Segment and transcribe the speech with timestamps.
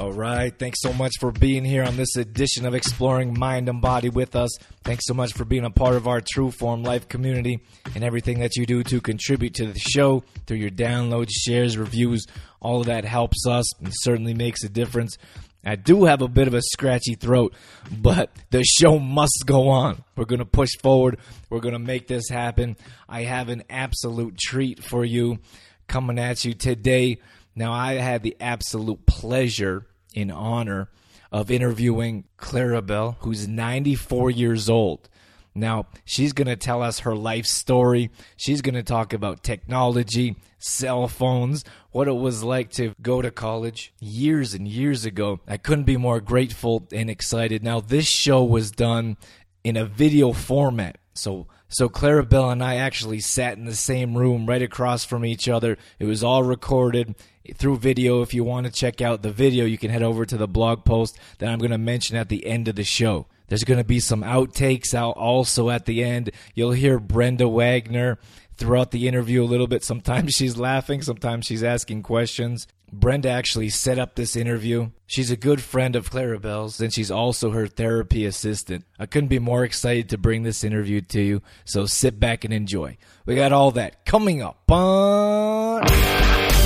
[0.00, 0.52] All right.
[0.58, 4.34] Thanks so much for being here on this edition of Exploring Mind and Body with
[4.34, 4.50] us.
[4.82, 7.60] Thanks so much for being a part of our True Form Life community
[7.94, 12.26] and everything that you do to contribute to the show through your downloads, shares, reviews.
[12.60, 15.16] All of that helps us and certainly makes a difference.
[15.64, 17.54] I do have a bit of a scratchy throat,
[17.90, 20.02] but the show must go on.
[20.16, 21.18] We're going to push forward.
[21.48, 22.76] We're going to make this happen.
[23.08, 25.38] I have an absolute treat for you
[25.86, 27.18] coming at you today.
[27.56, 29.86] Now, I had the absolute pleasure
[30.16, 30.90] and honor
[31.30, 35.08] of interviewing Clara Belle, who's 94 years old.
[35.54, 38.10] Now, she's going to tell us her life story.
[38.36, 43.30] She's going to talk about technology, cell phones, what it was like to go to
[43.30, 45.40] college years and years ago.
[45.46, 47.62] I couldn't be more grateful and excited.
[47.62, 49.16] Now, this show was done
[49.62, 50.98] in a video format.
[51.14, 55.24] So so Clara Belle and I actually sat in the same room right across from
[55.24, 55.76] each other.
[55.98, 57.16] It was all recorded
[57.56, 58.22] through video.
[58.22, 60.84] If you want to check out the video, you can head over to the blog
[60.84, 63.26] post that I'm going to mention at the end of the show.
[63.48, 66.30] There's going to be some outtakes out also at the end.
[66.54, 68.18] You'll hear Brenda Wagner
[68.56, 69.82] throughout the interview a little bit.
[69.82, 72.68] Sometimes she's laughing, sometimes she's asking questions.
[73.00, 74.90] Brenda actually set up this interview.
[75.06, 78.84] She's a good friend of Clara Belle's, and she's also her therapy assistant.
[78.98, 82.54] I couldn't be more excited to bring this interview to you, so sit back and
[82.54, 82.96] enjoy.
[83.26, 85.82] We got all that coming up on.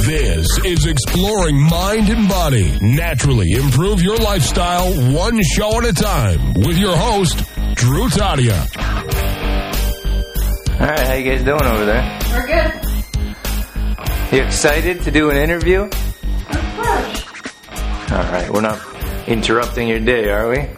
[0.05, 2.79] This is Exploring Mind and Body.
[2.83, 7.39] Naturally improve your lifestyle one show at a time with your host,
[7.75, 8.59] Drew Tadia.
[10.81, 12.19] All right, how you guys doing over there?
[12.33, 12.73] We're good.
[14.33, 15.89] You excited to do an interview?
[18.29, 18.43] Of course.
[18.43, 18.79] All right, we're not
[19.27, 20.69] interrupting your day, are we?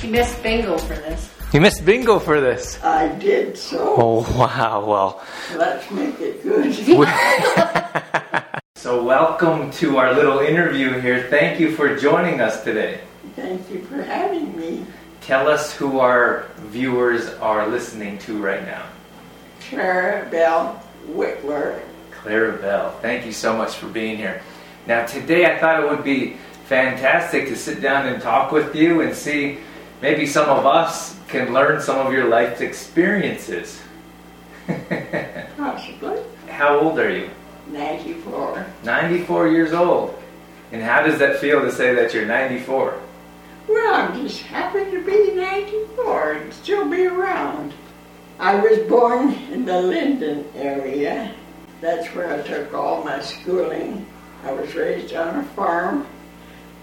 [0.00, 1.30] She missed bingo for this.
[1.52, 2.82] You missed bingo for this.
[2.82, 3.96] I did so.
[3.98, 4.82] Oh wow!
[4.82, 5.22] Well,
[5.54, 6.72] Let's make it good.
[8.76, 11.26] so welcome to our little interview here.
[11.28, 13.00] Thank you for joining us today.
[13.34, 14.86] Thank you for having me.
[15.20, 18.86] Tell us who our viewers are listening to right now.
[19.68, 21.78] Clara Belle Whitler.
[22.10, 24.40] Clara Belle, thank you so much for being here.
[24.86, 26.36] Now, today I thought it would be
[26.66, 29.58] fantastic to sit down and talk with you and see
[30.02, 33.80] maybe some of us can learn some of your life experiences.
[35.56, 36.20] Possibly.
[36.48, 37.30] How old are you?
[37.70, 38.66] 94.
[38.84, 40.20] 94 years old.
[40.72, 43.00] And how does that feel to say that you're 94?
[43.68, 47.72] Well, I'm just happy to be 94 and still be around.
[48.38, 51.34] I was born in the Linden area.
[51.80, 54.06] That's where I took all my schooling.
[54.44, 56.06] I was raised on a farm.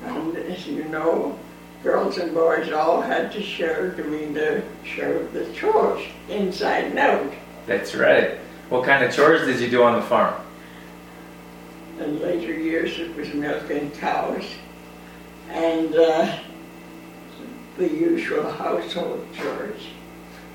[0.05, 1.37] And as you know,
[1.83, 6.99] girls and boys all had to share doing the share of the chores inside and
[6.99, 7.31] out.
[7.65, 8.37] That's right.
[8.69, 10.33] What kind of chores did you do on the farm?
[11.99, 14.45] In later years, it was milking cows
[15.49, 16.37] and uh,
[17.77, 19.81] the usual household chores.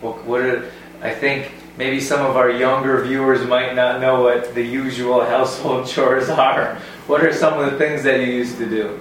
[0.00, 0.70] What, what are,
[1.02, 5.86] I think maybe some of our younger viewers might not know what the usual household
[5.88, 6.76] chores are.
[7.06, 9.00] What are some of the things that you used to do?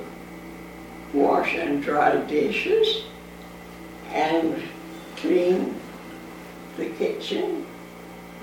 [1.14, 3.06] Wash and dry dishes
[4.12, 4.62] and
[5.16, 5.76] clean
[6.78, 7.66] the kitchen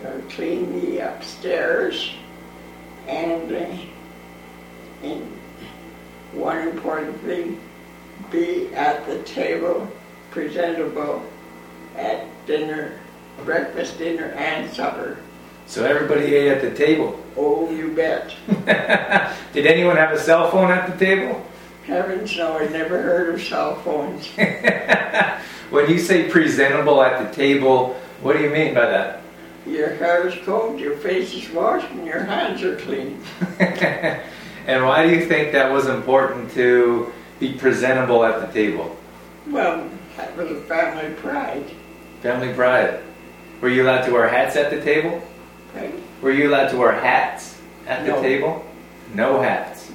[0.05, 2.15] or clean the upstairs
[3.07, 3.77] and, uh,
[5.03, 5.23] and
[6.33, 7.61] one important thing,
[8.31, 9.89] be at the table,
[10.31, 11.23] presentable
[11.97, 12.99] at dinner,
[13.45, 15.19] breakfast, dinner, and supper.
[15.67, 17.19] So everybody ate at the table.
[17.37, 18.35] Oh, you bet.
[19.53, 21.45] Did anyone have a cell phone at the table?
[21.87, 24.27] Heavens no, I never heard of cell phones.
[25.71, 29.21] when you say presentable at the table, what do you mean by that?
[29.67, 33.23] Your hair is combed, your face is washed, and your hands are clean.
[33.59, 38.97] and why do you think that was important to be presentable at the table?
[39.47, 41.71] Well, that was a family pride.
[42.23, 43.03] Family pride.
[43.61, 45.23] Were you allowed to wear hats at the table?
[45.75, 45.95] Right?
[46.23, 48.65] Were you allowed to wear hats at the table?
[49.13, 49.93] No hats.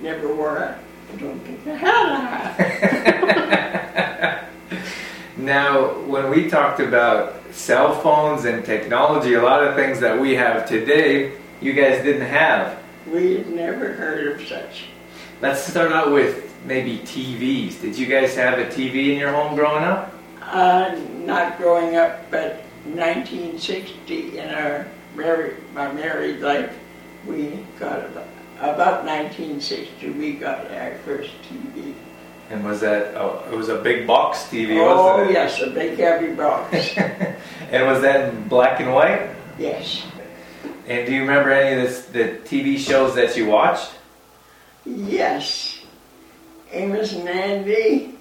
[0.00, 0.78] Never wore a,
[1.12, 3.74] I don't think I had a hat.
[5.36, 10.34] Now, when we talked about cell phones and technology, a lot of things that we
[10.36, 12.78] have today, you guys didn't have.
[13.06, 14.86] we had never heard of such.
[15.42, 17.80] Let's start out with maybe TVs.
[17.80, 20.14] Did you guys have a TV in your home growing up?
[20.40, 24.86] Uh, not growing up, but 1960 in our
[25.16, 26.74] married, my married life,
[27.26, 28.28] we got about,
[28.60, 31.94] about 1960 we got our first TV.
[32.50, 33.14] And was that?
[33.16, 35.32] Oh, it was a big box TV, oh wasn't it?
[35.34, 36.94] yes, a big heavy box.
[37.70, 39.30] And was that in black and white?
[39.58, 40.04] yes,
[40.86, 43.90] And do you remember any of this, the TV shows that you watched?
[44.84, 45.80] yes.
[46.70, 48.14] Amos and Andy,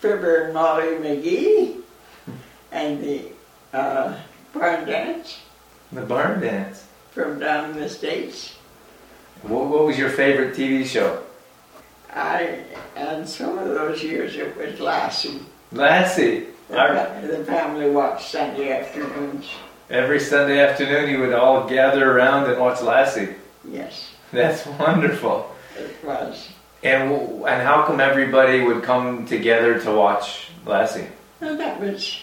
[0.00, 1.80] Fibber and Molly McGee,
[2.72, 3.22] and the
[3.72, 4.16] uh,
[4.54, 5.38] barn dance
[5.92, 6.86] The Barn Dance.
[7.12, 8.54] from down in the states.
[9.42, 11.22] What, what was your favorite TV show?
[12.12, 12.60] I
[12.96, 15.40] and some of those years it was Lassie.
[15.72, 16.46] Lassie.
[16.68, 19.46] The, fa- the family watched Sunday afternoons.
[19.90, 23.34] every Sunday afternoon, you would all gather around and watch Lassie.
[23.68, 25.50] Yes, That's wonderful.
[25.78, 26.48] it was.
[26.82, 27.10] And
[27.44, 31.06] and how come everybody would come together to watch Lassie?
[31.40, 32.20] And that was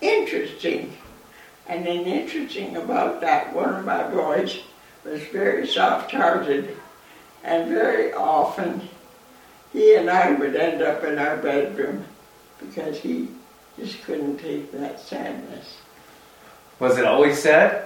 [0.00, 0.96] interesting.
[1.68, 4.60] And then interesting about that, one of my boys
[5.04, 6.76] was very soft-hearted,
[7.44, 8.88] and very often
[9.72, 12.04] he and I would end up in our bedroom
[12.58, 13.28] because he
[13.78, 15.78] just couldn't take that sadness.
[16.78, 17.84] Was it always sad?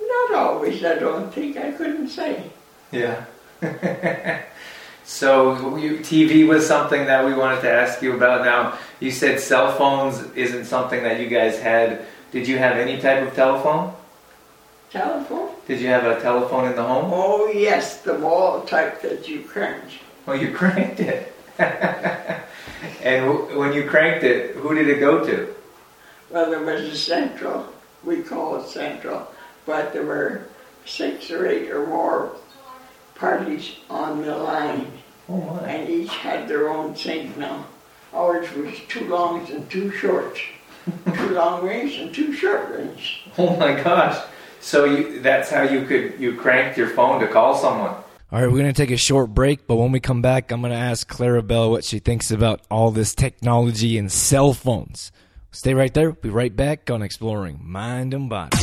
[0.00, 1.56] Not always, I don't think.
[1.56, 2.50] I couldn't say.
[2.90, 3.24] Yeah.
[5.04, 8.44] so you, TV was something that we wanted to ask you about.
[8.44, 12.04] Now you said cell phones isn't something that you guys had.
[12.32, 13.94] Did you have any type of telephone?
[14.90, 15.50] Telephone?
[15.68, 17.10] Did you have a telephone in the home?
[17.14, 19.84] Oh, yes, the wall type that you crank.
[20.26, 21.32] Oh, you cranked it.
[21.58, 25.54] and w- when you cranked it, who did it go to?
[26.30, 27.66] Well, there was a central,
[28.04, 29.30] we call it central,
[29.66, 30.48] but there were
[30.86, 32.32] six or eight or more
[33.14, 34.90] parties on the line,
[35.28, 37.64] Oh and each had their own signal.
[38.12, 40.40] Ours was two longs and two shorts,
[41.14, 43.22] two long range and two short range.
[43.38, 44.20] Oh my gosh.
[44.60, 47.94] So you, that's how you could you cranked your phone to call someone.
[48.32, 50.60] All right, we're going to take a short break, but when we come back, I'm
[50.60, 55.10] going to ask Clara Clarabelle what she thinks about all this technology and cell phones.
[55.50, 56.12] Stay right there.
[56.12, 58.56] Be right back on Exploring Mind and Body.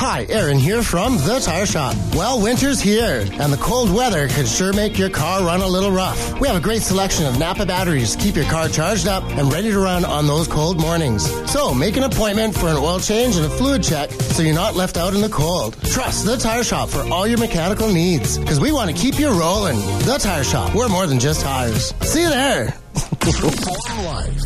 [0.00, 1.94] Hi, Aaron here from The Tire Shop.
[2.14, 5.90] Well, winter's here, and the cold weather could sure make your car run a little
[5.90, 6.40] rough.
[6.40, 9.52] We have a great selection of Napa batteries to keep your car charged up and
[9.52, 11.30] ready to run on those cold mornings.
[11.52, 14.74] So, make an appointment for an oil change and a fluid check so you're not
[14.74, 15.76] left out in the cold.
[15.84, 19.28] Trust The Tire Shop for all your mechanical needs, because we want to keep you
[19.38, 19.76] rolling.
[20.06, 21.92] The Tire Shop, we're more than just tires.
[22.00, 22.74] See you there.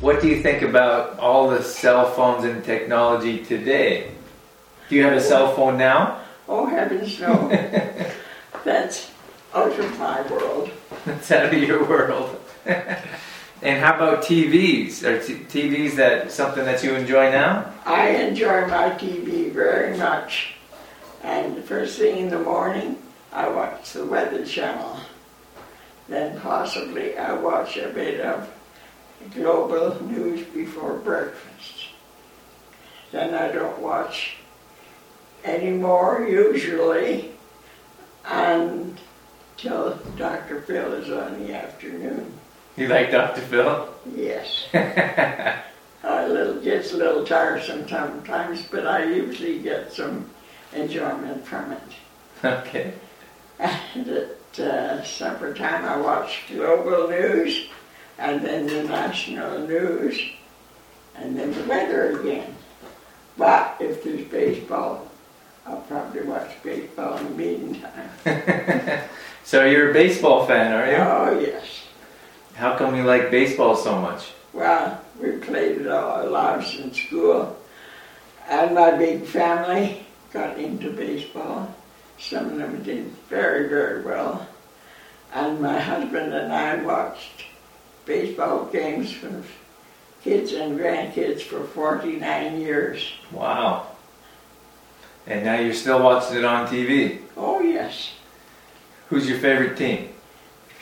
[0.00, 4.10] What do you think about all the cell phones and technology today?
[4.90, 6.18] Do you have a cell phone now?
[6.48, 7.48] Oh, heavens no.
[8.64, 9.08] That's
[9.54, 10.68] out of my world.
[11.04, 12.40] That's out of your world.
[12.66, 15.04] and how about TVs?
[15.04, 17.72] Are t- TVs that something that you enjoy now?
[17.86, 20.54] I enjoy my TV very much.
[21.22, 23.00] And the first thing in the morning,
[23.32, 24.98] I watch the Weather Channel.
[26.08, 28.52] Then possibly I watch a bit of
[29.34, 31.90] global news before breakfast.
[33.12, 34.38] Then I don't watch
[35.44, 37.32] anymore usually
[38.24, 40.62] until Dr.
[40.62, 42.32] Phil is on the afternoon.
[42.76, 43.40] You like Dr.
[43.40, 43.88] Phil?
[44.14, 44.66] Yes.
[44.72, 50.30] a little gets a little tiresome sometimes, but I usually get some
[50.72, 51.82] enjoyment from it.
[52.44, 52.94] Okay.
[53.58, 57.68] And at uh, supper time, I watch global news,
[58.18, 60.18] and then the national news,
[61.16, 62.54] and then the weather again.
[63.36, 65.09] But if there's baseball,
[65.66, 68.10] I'll probably watch baseball in the meantime.
[69.50, 70.96] So you're a baseball fan, are you?
[70.98, 71.82] Oh yes.
[72.54, 74.30] How come you like baseball so much?
[74.52, 77.56] Well, we played it all our lives in school,
[78.48, 81.74] and my big family got into baseball.
[82.16, 84.46] Some of them did very, very well.
[85.32, 87.46] And my husband and I watched
[88.06, 89.42] baseball games for
[90.22, 93.10] kids and grandkids for 49 years.
[93.32, 93.89] Wow.
[95.26, 97.20] And now you're still watching it on TV.
[97.36, 98.12] Oh, yes,
[99.08, 100.10] Who's your favorite team?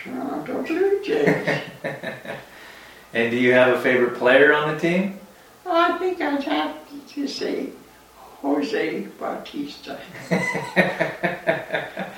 [0.02, 1.61] Toronto Blue Jays.
[3.14, 5.18] And do you have a favorite player on the team?
[5.64, 6.76] I think I'd have
[7.14, 7.71] to say
[8.42, 9.99] Jose Bautista.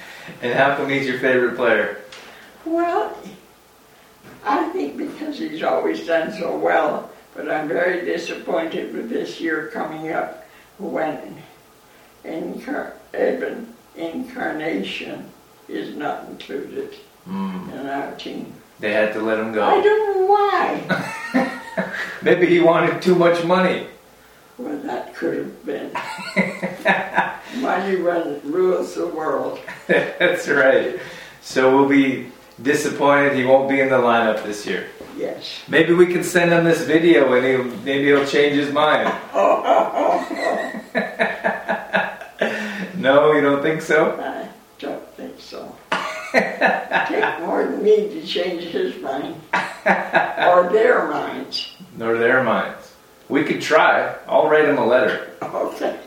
[0.43, 1.99] And how come he's your favorite player?
[2.65, 3.15] Well,
[4.45, 9.69] I think because he's always done so well, but I'm very disappointed with this year
[9.73, 10.47] coming up
[10.79, 11.37] when
[12.25, 15.29] incar- even Encarnacion
[15.69, 17.71] is not included hmm.
[17.71, 18.53] in our team.
[18.79, 19.65] They had to let him go.
[19.65, 21.61] I don't know why.
[22.23, 23.87] Maybe he wanted too much money.
[24.59, 25.93] well, that could have been.
[27.63, 29.59] Money run, rules the world.
[29.87, 30.99] That's right.
[31.43, 32.31] So we'll be
[32.63, 34.89] disappointed he won't be in the lineup this year.
[35.17, 35.61] Yes.
[35.69, 39.13] Maybe we can send him this video and he'll maybe he'll change his mind.
[43.41, 44.21] You don't think so?
[44.21, 45.75] I don't think so.
[46.33, 49.35] Take more than me to change his mind.
[49.55, 51.75] or their minds.
[51.97, 52.93] Nor their minds.
[53.29, 54.15] We could try.
[54.29, 55.31] I'll write him a letter.
[55.43, 55.99] Okay.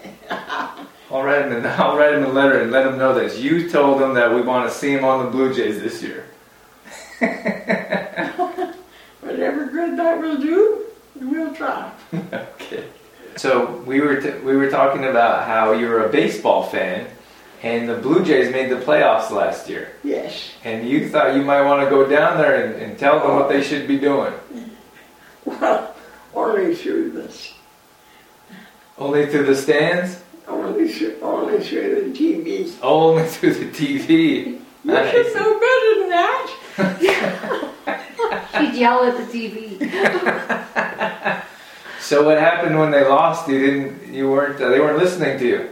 [1.10, 1.66] I'll write him.
[1.66, 4.34] A, I'll write him a letter and let him know that you told him that
[4.34, 6.26] we want to see him on the Blue Jays this year.
[9.22, 10.86] Whatever good that will do,
[11.16, 11.92] we'll try.
[12.14, 12.84] okay.
[13.36, 17.08] So we were t- we were talking about how you're a baseball fan,
[17.64, 20.52] and the Blue Jays made the playoffs last year, Yes.
[20.64, 23.48] and you thought you might want to go down there and, and tell them what
[23.50, 24.34] they should be doing.
[25.46, 25.96] Well,
[26.36, 27.54] only through this.
[28.98, 32.72] Only through the stands, Only through, only through the TV.
[32.82, 34.60] only through the TV.
[34.86, 35.34] You I should see.
[35.40, 36.46] know better than that.
[38.60, 39.80] She'd yell at the TV.
[42.02, 43.48] So what happened when they lost?
[43.48, 44.14] You didn't.
[44.14, 44.62] You weren't.
[44.62, 45.70] Uh, they weren't listening to you.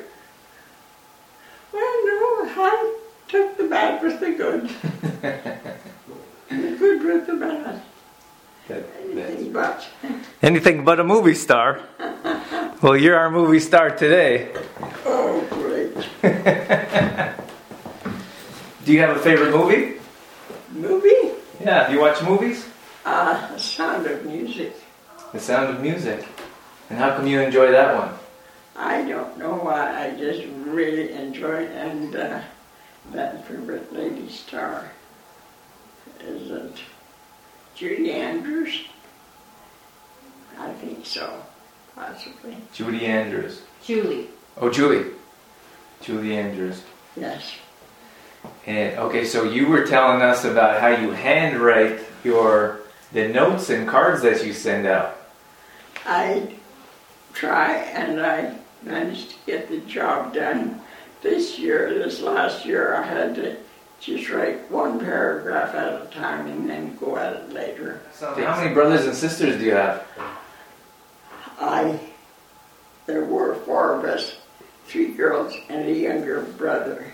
[5.22, 7.82] Good with the bad.
[8.70, 9.88] Anything but.
[10.42, 11.82] Anything but a movie star.
[12.82, 14.51] well, you're our movie star today.
[15.06, 15.94] Oh, great.
[18.86, 20.00] Do you have a favorite movie?
[20.72, 21.34] Movie?
[21.60, 21.88] Yeah.
[21.88, 22.68] Do you watch movies?
[23.06, 24.75] Uh, Sound of Music.
[25.34, 26.25] The Sound of Music.
[26.90, 28.13] And how come you enjoy that one?
[28.75, 31.72] I don't know why, I just really enjoy it.
[31.72, 32.42] And uh,
[33.12, 34.92] that favorite lady star
[36.28, 36.80] is it
[37.75, 38.86] Judy Andrews?
[40.58, 41.42] I think so,
[41.96, 42.56] possibly.
[42.74, 43.62] Judy Andrews.
[43.84, 44.28] Julie.
[44.58, 45.12] Oh, Julie.
[46.01, 46.84] Julie Andrews.
[47.16, 47.56] Yes.
[48.66, 53.88] And okay, so you were telling us about how you handwrite your the notes and
[53.88, 55.18] cards that you send out.
[56.06, 56.56] I
[57.34, 60.82] try and I managed to get the job done.
[61.22, 63.58] This year, this last year, I had to
[64.01, 68.01] just write one paragraph at a time and then go at it later.
[68.13, 70.03] So how many brothers and sisters do you have?
[71.60, 72.00] I,
[73.05, 74.38] there were four of us,
[74.88, 77.05] three girls and a younger brother.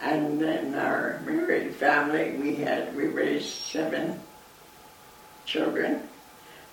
[0.00, 4.20] And then our married family, we had, we raised seven
[5.46, 6.02] children,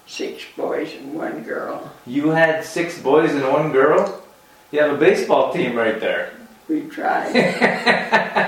[0.06, 1.92] six boys and one girl.
[2.06, 4.22] You had six boys and one girl.
[4.72, 6.34] You have a baseball team right there.
[6.70, 7.32] We tried.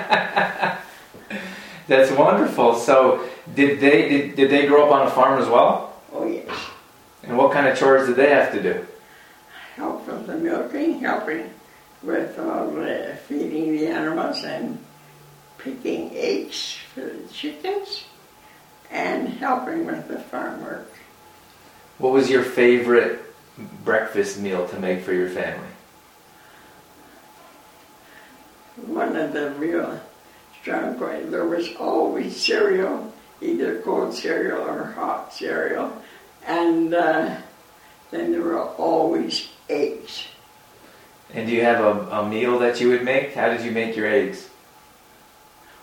[1.87, 2.75] That's wonderful.
[2.75, 5.93] So did they did, did they grow up on a farm as well?
[6.13, 6.47] oh yes.
[7.23, 8.85] And what kind of chores did they have to do?
[9.75, 11.49] help with the milking, helping
[12.01, 14.79] with all the feeding the animals and
[15.57, 18.05] picking eggs for the chickens
[18.89, 20.91] and helping with the farm work.
[21.97, 23.21] What was your favorite
[23.83, 25.67] breakfast meal to make for your family?
[28.85, 29.99] One of the real
[30.65, 36.01] points, there was always cereal, either cold cereal or hot cereal,
[36.45, 37.37] and uh,
[38.11, 40.27] then there were always eggs.
[41.33, 43.33] And do you have a, a meal that you would make?
[43.33, 44.49] How did you make your eggs?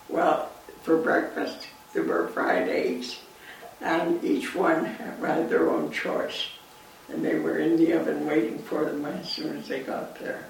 [0.09, 0.49] Well,
[0.83, 3.19] for breakfast, there were fried eggs,
[3.81, 6.47] and each one had their own choice.
[7.09, 10.45] And they were in the oven waiting for them as soon as they got there.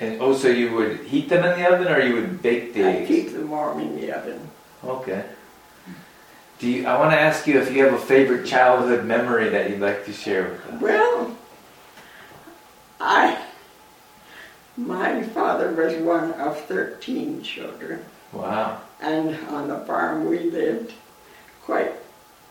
[0.00, 2.84] And oh, so you would heat them in the oven, or you would bake the
[2.84, 3.08] I eggs?
[3.08, 4.40] keep them warm in the oven.
[4.84, 5.24] Okay.
[6.58, 6.86] Do you?
[6.86, 10.04] I want to ask you if you have a favorite childhood memory that you'd like
[10.06, 10.80] to share with us.
[10.82, 11.36] Well,
[13.00, 13.42] I,
[14.76, 18.80] my father was one of 13 children, Wow.
[19.00, 20.92] and on the farm we lived
[21.62, 21.92] quite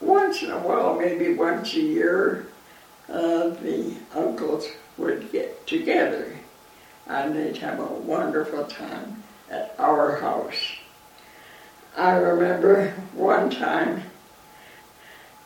[0.01, 2.47] once in a while, maybe once a year,
[3.09, 6.31] uh, the uncles would get together
[7.07, 10.77] and they'd have a wonderful time at our house.
[11.95, 14.03] I remember one time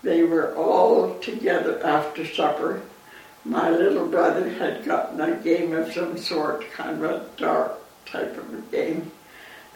[0.01, 2.81] they were all together after supper.
[3.45, 8.37] My little brother had gotten a game of some sort, kind of a dark type
[8.37, 9.11] of a game,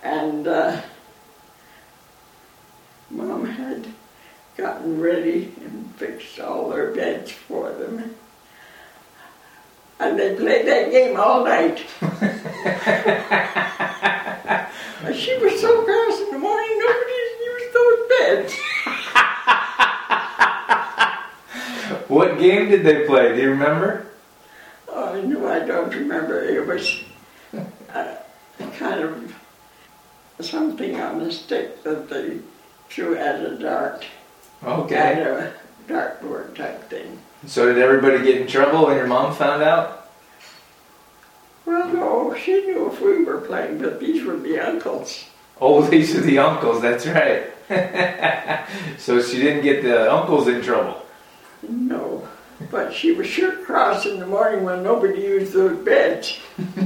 [0.02, 0.82] and uh,
[3.10, 3.88] Mom had
[4.58, 8.16] gotten ready and fixed all their beds for them.
[10.04, 11.86] And they played that game all night.
[15.06, 17.14] And she was so cross in the morning, nobody
[17.74, 18.54] those beds.
[18.54, 18.60] did.
[22.08, 23.36] What game did they play?
[23.36, 24.06] Do you remember?
[24.88, 26.42] Oh, no, I don't remember.
[26.44, 27.04] It was
[27.94, 28.16] uh,
[28.78, 29.36] kind of
[30.40, 32.40] something on a stick that they
[32.90, 34.06] threw at a dart,
[34.62, 35.22] at Okay.
[35.22, 35.52] a
[35.92, 37.20] dartboard type thing.
[37.46, 39.93] So did everybody get in trouble when your mom found out?
[42.64, 45.26] Well, no, knew if we were playing, but these were the uncles.
[45.60, 46.82] Oh, these are the uncles.
[46.82, 47.50] That's right.
[48.98, 51.02] so she didn't get the uncles in trouble.
[51.68, 52.28] No,
[52.70, 56.40] but she was sure cross in the morning when nobody used those beds.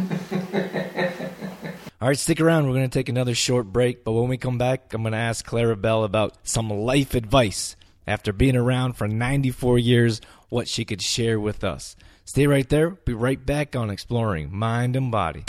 [1.99, 2.67] All right, stick around.
[2.67, 5.17] We're going to take another short break, but when we come back, I'm going to
[5.17, 7.75] ask Clara Belle about some life advice.
[8.05, 11.95] After being around for 94 years, what she could share with us.
[12.27, 12.89] Stay right there.
[12.89, 15.45] Be right back on Exploring Mind and Body.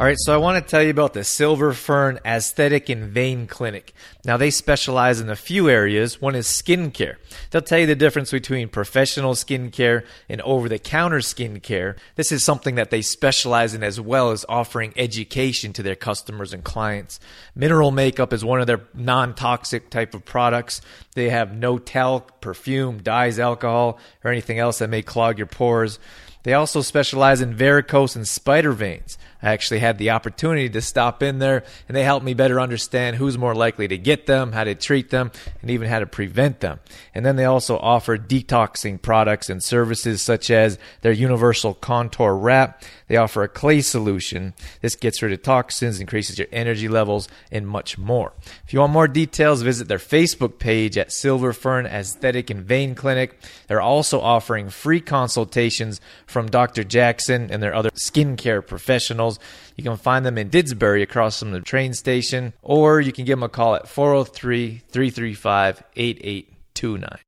[0.00, 3.48] All right, so I want to tell you about the Silver Fern Aesthetic and Vein
[3.48, 3.92] Clinic.
[4.24, 6.20] Now, they specialize in a few areas.
[6.20, 7.16] One is skincare.
[7.50, 11.96] They'll tell you the difference between professional skincare and over the counter skincare.
[12.14, 16.52] This is something that they specialize in as well as offering education to their customers
[16.52, 17.18] and clients.
[17.56, 20.80] Mineral makeup is one of their non toxic type of products.
[21.16, 25.98] They have no talc, perfume, dyes, alcohol, or anything else that may clog your pores.
[26.44, 29.18] They also specialize in varicose and spider veins.
[29.42, 33.16] I actually had the opportunity to stop in there and they helped me better understand
[33.16, 35.30] who's more likely to get them, how to treat them,
[35.62, 36.80] and even how to prevent them.
[37.14, 42.82] And then they also offer detoxing products and services such as their universal contour wrap.
[43.06, 44.54] They offer a clay solution.
[44.82, 48.32] This gets rid of toxins, increases your energy levels, and much more.
[48.66, 52.94] If you want more details, visit their Facebook page at Silver Fern Aesthetic and Vein
[52.94, 53.38] Clinic.
[53.66, 56.84] They're also offering free consultations from Dr.
[56.84, 59.27] Jackson and their other skincare professionals.
[59.76, 63.38] You can find them in Didsbury across from the train station, or you can give
[63.38, 67.18] them a call at 403 335 8829.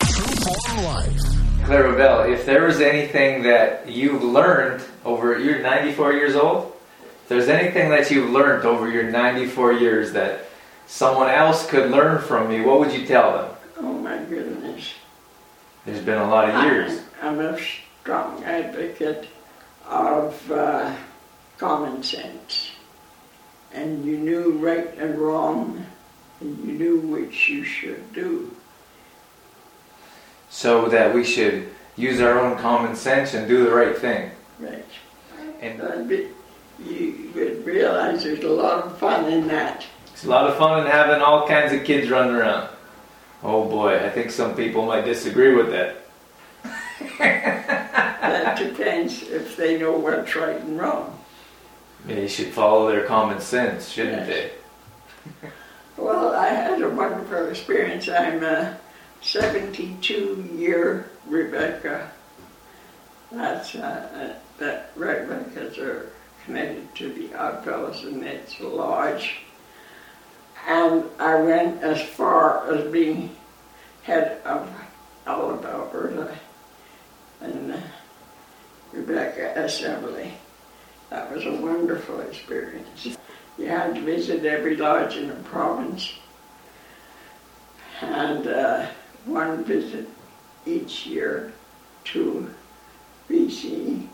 [1.65, 6.73] Clara Belle, if there was anything that you've learned over, you're 94 years old?
[7.23, 10.47] If there's anything that you've learned over your 94 years that
[10.87, 13.57] someone else could learn from me, what would you tell them?
[13.79, 14.95] Oh my goodness.
[15.87, 17.01] There's been a lot of years.
[17.23, 17.59] I'm, I'm a
[18.03, 19.29] strong advocate
[19.87, 20.95] of uh,
[21.61, 22.71] common sense.
[23.73, 25.87] And you knew right and wrong,
[26.41, 28.57] and you knew which you should do.
[30.49, 34.31] So that we should use our own common sense and do the right thing.
[34.59, 34.87] Right.
[35.61, 36.25] And but
[36.85, 39.85] you would realize there's a lot of fun in that.
[40.13, 42.71] it's a lot of fun in having all kinds of kids running around.
[43.43, 45.97] Oh boy, I think some people might disagree with that.
[48.31, 51.20] That depends if they know what's right and wrong.
[52.07, 54.53] They should follow their common sense, shouldn't Yes.
[55.97, 58.09] Well, I had a wonderful experience.
[58.09, 58.79] I'm a
[59.21, 62.11] 72 year Rebekah.
[63.31, 66.11] That's uh, that Rebekah's are
[66.45, 69.41] connected to the Oddfellows and it's Lodge.
[70.67, 73.37] And I went as far as being
[74.03, 74.71] head of
[75.27, 76.37] all of Alberta
[77.41, 77.81] and uh,
[78.93, 80.33] Rebekah Assembly.
[81.11, 83.17] That was a wonderful experience.
[83.59, 86.15] You had to visit every lodge in the province
[88.01, 88.87] and uh,
[89.27, 90.09] one visit
[90.65, 91.53] each year
[92.05, 92.49] to
[93.29, 94.07] BC,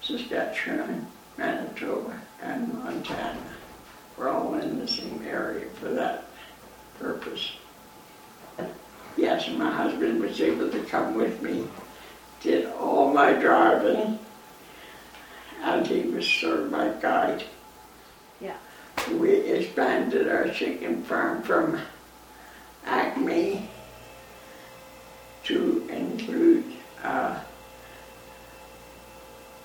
[0.00, 1.06] Saskatchewan,
[1.36, 3.40] Manitoba, and Montana.
[4.16, 6.24] We're all in the same area for that
[6.98, 7.52] purpose.
[9.16, 11.66] Yes, my husband was able to come with me,
[12.40, 14.18] did all my driving,
[15.62, 17.42] and he was sort of my guide.
[18.40, 18.56] Yeah.
[19.18, 21.80] We expanded our chicken farm from
[22.86, 23.68] Acme
[25.44, 26.64] to include
[27.02, 27.40] uh,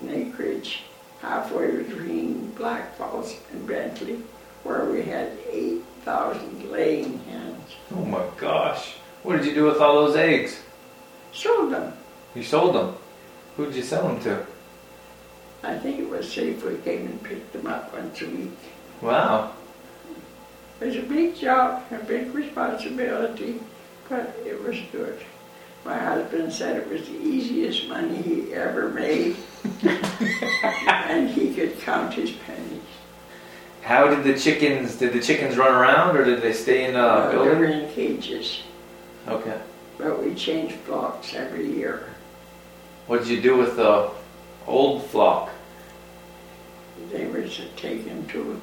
[0.02, 0.82] an acreage
[1.22, 4.20] halfway between Blackfalds and Bentley,
[4.64, 7.76] where we had 8,000 laying hens.
[7.96, 8.96] Oh my gosh.
[9.22, 10.60] What did you do with all those eggs?
[11.34, 11.94] Sold them.
[12.34, 12.96] You sold them.
[13.56, 14.57] Who'd you sell them to?
[15.64, 18.52] I think it was Safeway came and picked them up once a week.
[19.02, 19.54] Wow.
[20.80, 23.60] It was a big job, a big responsibility,
[24.10, 25.20] but it was good.
[25.86, 29.38] My husband said it was the easiest money he ever made,
[30.88, 32.82] and he could count his pennies.
[33.82, 37.00] How did the chickens, did the chickens run around or did they stay in a
[37.00, 37.82] Uh, they were building?
[37.84, 38.64] in cages,
[39.28, 39.58] Okay.
[39.98, 42.04] but we changed flocks every year.
[43.08, 44.12] What did you do with the
[44.68, 45.50] old flock?
[47.12, 48.62] They were taken to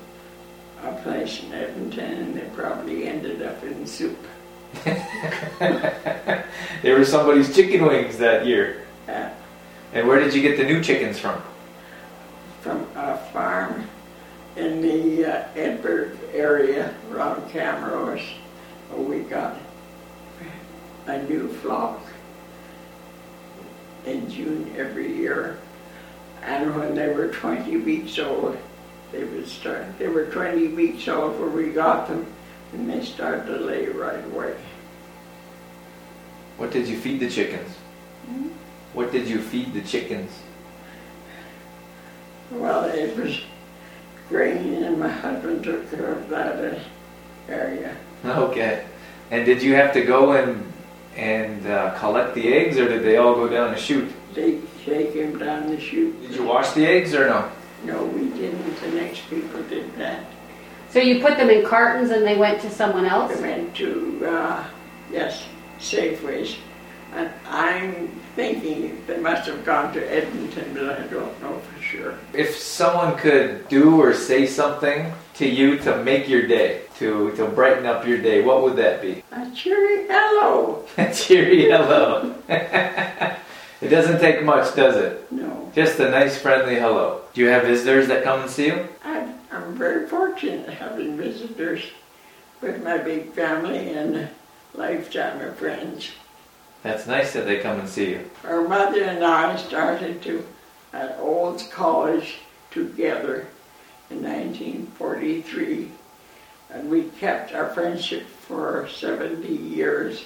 [0.82, 4.18] a place in Edmonton, and they probably ended up in soup.
[6.82, 8.84] They were somebody's chicken wings that year.
[9.08, 9.30] Uh,
[9.94, 11.40] And where did you get the new chickens from?
[12.60, 13.86] from a farm
[14.56, 18.26] in the uh, Edberg area around Camrose.
[18.96, 19.56] We got
[21.06, 22.00] a new flock
[24.06, 25.58] in June every year.
[26.44, 28.58] And when they were 20 weeks old,
[29.12, 32.26] they would start, they were 20 weeks old when we got them,
[32.72, 34.56] and they started to lay right away.
[36.56, 37.70] What did you feed the chickens?
[38.92, 40.30] What did you feed the chickens?
[42.50, 43.40] Well, it was
[44.28, 46.78] grain, and my husband took care of that uh,
[47.48, 47.96] area.
[48.24, 48.86] Okay.
[49.30, 50.63] And did you have to go and
[51.16, 54.10] and uh, collect the eggs, or did they all go down the chute?
[54.34, 56.20] They take him down the chute.
[56.22, 57.50] Did you wash the eggs or no?
[57.84, 58.80] No, we didn't.
[58.80, 60.24] The next people did that.
[60.90, 63.28] So you put them in cartons and they went to someone else?
[63.28, 63.42] They else?
[63.58, 64.64] went to, uh,
[65.10, 65.44] yes,
[65.78, 66.56] Safeways.
[67.14, 72.18] And I'm thinking they must have gone to Edmonton, but I don't know for sure.
[72.32, 77.46] If someone could do or say something to you to make your day, to to
[77.46, 79.22] brighten up your day, what would that be?
[79.32, 80.84] A cheery hello.
[80.98, 82.34] A cheery hello.
[82.48, 85.30] it doesn't take much, does it?
[85.32, 87.22] No, Just a nice, friendly hello.
[87.32, 88.88] Do you have visitors that come and see you?
[89.04, 91.82] I, I'm very fortunate having visitors
[92.60, 94.28] with my big family and
[94.74, 96.10] lifetime of friends.
[96.82, 98.30] That's nice that they come and see you.
[98.44, 100.44] Our mother and I started to
[100.92, 102.36] at Olds College
[102.70, 103.46] together
[104.10, 105.90] in 1943,
[106.74, 110.24] and we kept our friendship for 70 years.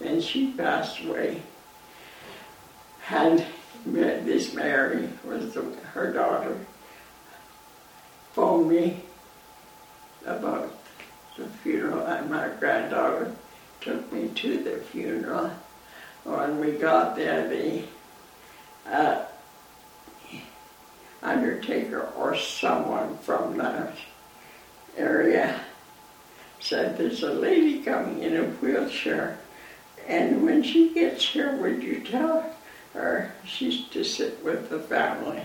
[0.00, 1.42] and she passed away.
[3.10, 3.44] And
[3.84, 6.56] this Mary was the, her daughter.
[8.32, 9.00] Phoned me
[10.24, 10.72] about
[11.36, 13.34] the funeral, and my granddaughter
[13.80, 15.50] took me to the funeral.
[16.22, 17.82] When we got there, the
[18.86, 19.24] uh,
[21.22, 23.96] undertaker or someone from that
[24.96, 25.60] area
[26.60, 29.38] said, There's a lady coming in a wheelchair,
[30.06, 32.54] and when she gets here, would you tell
[32.94, 35.42] her she's to sit with the family?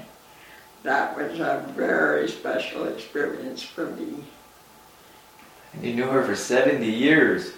[0.83, 4.23] That was a very special experience for me.
[5.73, 7.53] And you knew her for 70 years.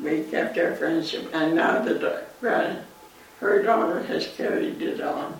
[0.00, 2.76] We kept our friendship, and now the da-
[3.40, 5.38] her daughter has carried it on.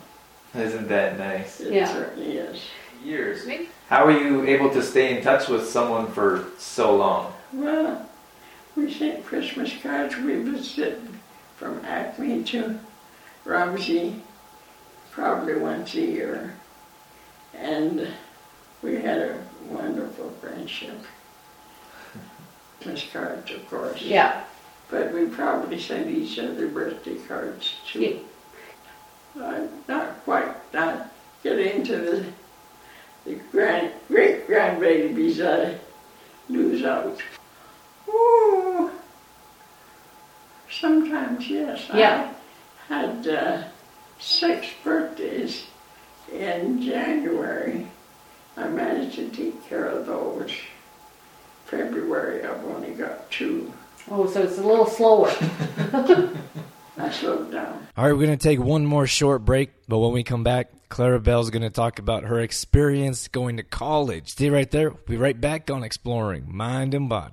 [0.55, 1.61] Isn't that nice?
[1.61, 1.93] It Yeah.
[1.93, 2.61] certainly is.
[3.03, 3.47] Years.
[3.91, 7.34] How are you able to stay in touch with someone for so long?
[7.55, 8.09] Well,
[8.77, 10.17] we sent Christmas cards.
[10.17, 11.09] We visited
[11.57, 12.79] from Acme to
[13.45, 14.21] Rumsey
[15.13, 16.57] probably once a year.
[17.57, 18.09] And
[18.83, 21.01] we had a wonderful friendship.
[22.83, 24.03] Christmas cards, of course.
[24.03, 24.45] Yeah.
[24.91, 28.21] But we probably sent each other birthday cards too.
[29.37, 31.11] I'm uh, not quite not
[31.43, 32.25] get into the
[33.25, 35.79] the grand great grandbabies I uh,
[36.49, 37.21] lose out.
[38.09, 38.91] Ooh,
[40.71, 41.89] sometimes yes.
[41.93, 42.33] Yeah.
[42.91, 43.63] I had uh,
[44.19, 45.65] six birthdays
[46.33, 47.87] in January.
[48.57, 50.53] I managed to take care of those.
[51.67, 53.73] February I've only got two.
[54.11, 55.31] Oh, so it's a little slower.
[56.97, 57.87] I slowed down.
[57.97, 60.71] All right, we're going to take one more short break, but when we come back,
[60.89, 64.29] Clara Belle's going to talk about her experience going to college.
[64.31, 64.91] Stay right there.
[64.91, 67.33] We'll be right back on Exploring Mind and Body.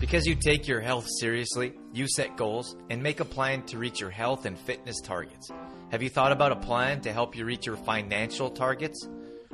[0.00, 4.00] Because you take your health seriously, you set goals and make a plan to reach
[4.00, 5.50] your health and fitness targets.
[5.90, 9.06] Have you thought about a plan to help you reach your financial targets?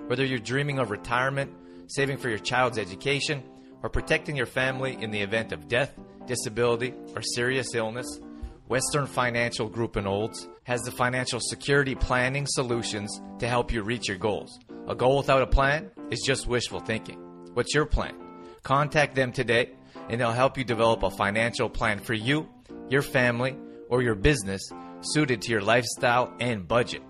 [0.06, 1.50] Whether you're dreaming of retirement,
[1.88, 3.42] saving for your child's education,
[3.82, 5.92] or protecting your family in the event of death,
[6.26, 8.20] disability, or serious illness,
[8.68, 14.08] Western Financial Group in Olds has the financial security planning solutions to help you reach
[14.08, 14.58] your goals.
[14.88, 17.18] A goal without a plan is just wishful thinking.
[17.54, 18.23] What's your plan?
[18.64, 19.70] Contact them today
[20.08, 22.48] and they'll help you develop a financial plan for you,
[22.88, 23.56] your family,
[23.88, 24.62] or your business
[25.02, 27.02] suited to your lifestyle and budget.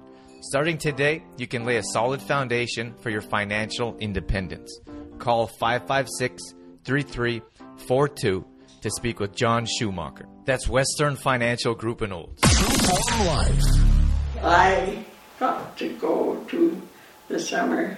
[0.43, 4.81] Starting today, you can lay a solid foundation for your financial independence.
[5.19, 6.43] Call 556
[6.85, 8.45] 3342
[8.83, 10.27] to speak with John Schumacher.
[10.45, 12.43] That's Western Financial Group in Olds.
[14.43, 15.05] I
[15.39, 16.83] got to go to
[17.29, 17.97] the summer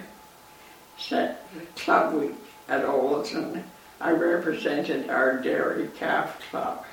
[0.97, 2.35] set club week
[2.69, 3.63] at Olds and
[3.99, 6.85] I represented our dairy calf club.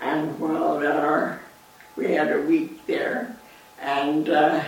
[0.00, 1.40] And while our,
[1.96, 3.36] we had a week there
[3.80, 4.64] and uh,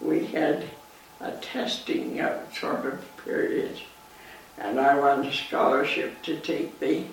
[0.00, 0.64] we had
[1.20, 2.18] a testing
[2.58, 3.78] sort of period.
[4.58, 7.04] And I won a scholarship to take the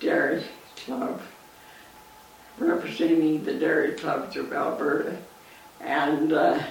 [0.00, 0.42] Dairy
[0.84, 1.20] Club,
[2.58, 5.16] representing the Dairy Clubs of Alberta,
[5.80, 6.62] and uh,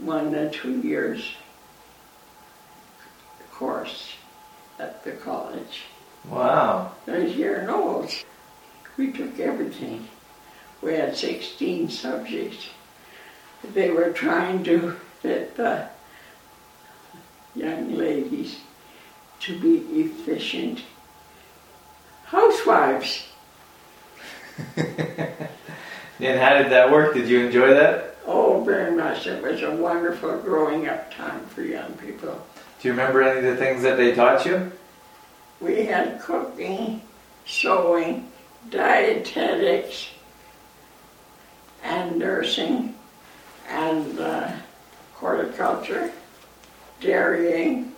[0.00, 1.34] won two years
[3.58, 4.12] course
[4.78, 5.82] at the college.
[6.28, 6.92] Wow.
[7.06, 8.24] Was here in Olds.
[8.96, 10.08] We took everything.
[10.82, 12.68] We had 16 subjects.
[13.72, 15.88] They were trying to fit the
[17.54, 18.58] young ladies
[19.40, 20.82] to be efficient
[22.24, 23.28] housewives.
[26.18, 27.14] And how did that work?
[27.14, 28.16] Did you enjoy that?
[28.26, 29.26] Oh, very much.
[29.26, 32.40] It was a wonderful growing up time for young people.
[32.80, 34.70] Do you remember any of the things that they taught you?
[35.60, 37.00] We had cooking,
[37.46, 38.30] sewing,
[38.68, 40.08] dietetics,
[41.82, 42.94] and nursing,
[43.68, 44.52] and uh,
[45.14, 46.12] horticulture,
[47.00, 47.92] dairying,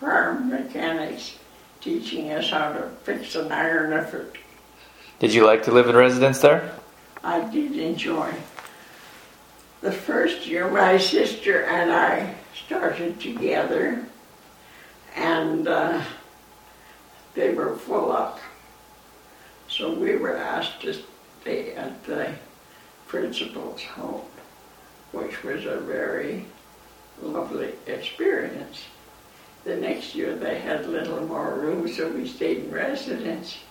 [0.00, 1.36] farm mechanics,
[1.80, 4.36] teaching us how to fix an iron if it
[5.20, 6.72] Did you like to live in residence there?
[7.22, 8.34] I did enjoy.
[9.80, 14.04] The first year, my sister and I started together,
[15.16, 16.02] and uh,
[17.34, 18.38] they were full up.
[19.68, 20.94] So we were asked to
[21.40, 22.34] stay at the
[23.08, 24.22] principal's home,
[25.12, 26.44] which was a very
[27.22, 28.84] lovely experience.
[29.64, 33.58] The next year, they had a little more room, so we stayed in residence.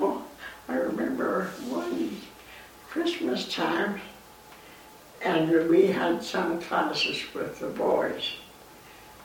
[0.00, 0.24] Oh,
[0.68, 2.20] I remember one
[2.88, 4.00] Christmas time,
[5.22, 8.34] and we had some classes with the boys.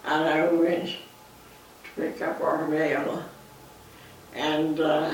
[0.06, 3.24] And I went to pick up our mail,
[4.34, 5.14] and uh,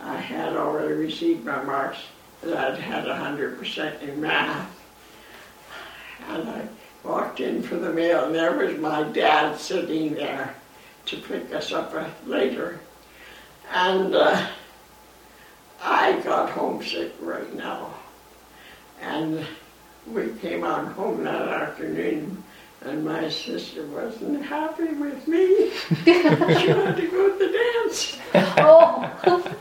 [0.00, 1.98] I had already received my marks
[2.42, 4.68] that I'd had 100% in math.
[6.28, 6.68] And I
[7.02, 10.54] walked in for the mail, and there was my dad sitting there
[11.06, 11.94] to pick us up
[12.26, 12.80] later.
[13.70, 14.48] And uh,
[15.82, 17.94] I got homesick right now.
[19.00, 19.44] And
[20.06, 22.42] we came on home that afternoon,
[22.82, 25.70] and my sister wasn't happy with me.
[26.04, 26.12] she
[26.68, 28.18] had to go to the dance.
[28.34, 29.56] Oh,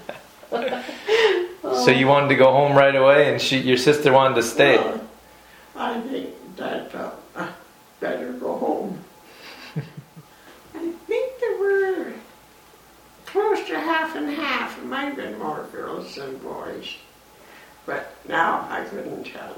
[1.64, 4.78] So you wanted to go home right away, and she, your sister wanted to stay.
[4.78, 5.02] Well,
[5.76, 7.50] I think Dad felt uh,
[8.00, 9.00] better go home.
[10.76, 12.14] I think there were
[13.26, 14.78] close to half and half.
[14.78, 16.96] It might have been more girls than boys.
[17.86, 19.51] But now I couldn't tell you.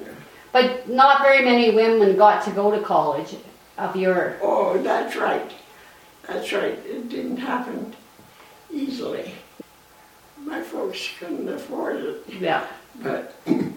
[0.53, 3.35] But not very many women got to go to college
[3.77, 4.37] of your.
[4.41, 5.51] Oh, that's right.
[6.27, 6.79] That's right.
[6.85, 7.93] It didn't happen
[8.71, 9.33] easily.
[10.37, 12.23] My folks couldn't afford it.
[12.39, 12.65] Yeah.
[13.01, 13.35] But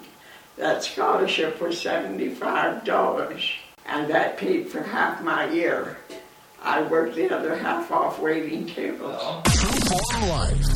[0.56, 3.42] that scholarship was $75,
[3.86, 5.96] and that paid for half my year.
[6.62, 9.42] I worked the other half off waiting tables.
[9.46, 10.75] True Life.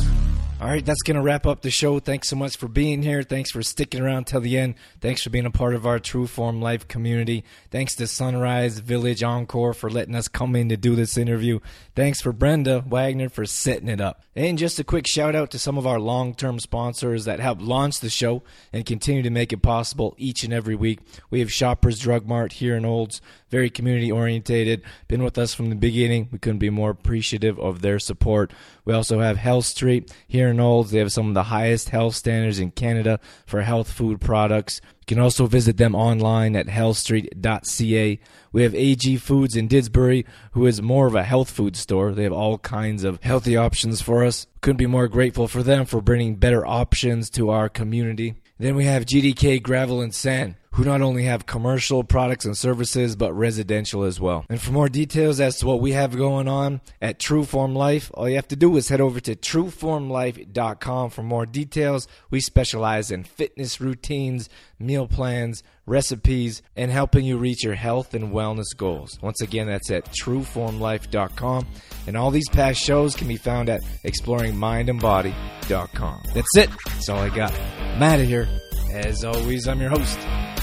[0.61, 1.97] All right, that's going to wrap up the show.
[1.97, 3.23] Thanks so much for being here.
[3.23, 4.75] Thanks for sticking around till the end.
[4.99, 7.43] Thanks for being a part of our True Form Life community.
[7.71, 11.61] Thanks to Sunrise Village Encore for letting us come in to do this interview.
[11.95, 14.21] Thanks for Brenda Wagner for setting it up.
[14.35, 17.59] And just a quick shout out to some of our long term sponsors that help
[17.59, 20.99] launch the show and continue to make it possible each and every week.
[21.31, 23.19] We have Shoppers Drug Mart here in Olds,
[23.49, 26.29] very community orientated, been with us from the beginning.
[26.31, 28.53] We couldn't be more appreciative of their support.
[28.85, 30.91] We also have Health Street here in Olds.
[30.91, 34.81] They have some of the highest health standards in Canada for health food products.
[35.01, 38.19] You can also visit them online at healthstreet.ca.
[38.51, 42.11] We have AG Foods in Didsbury, who is more of a health food store.
[42.11, 44.47] They have all kinds of healthy options for us.
[44.61, 48.35] Couldn't be more grateful for them for bringing better options to our community.
[48.57, 53.17] Then we have GDK Gravel and Sand who not only have commercial products and services,
[53.17, 54.45] but residential as well.
[54.49, 58.29] And for more details as to what we have going on at Trueform Life, all
[58.29, 62.07] you have to do is head over to trueformlife.com for more details.
[62.29, 64.47] We specialize in fitness routines,
[64.79, 69.19] meal plans, recipes, and helping you reach your health and wellness goals.
[69.21, 71.67] Once again, that's at trueformlife.com.
[72.07, 76.23] And all these past shows can be found at exploringmindandbody.com.
[76.33, 76.69] That's it.
[76.85, 77.51] That's all I got.
[77.51, 78.47] I'm out of here.
[78.93, 80.19] As always, I'm your host,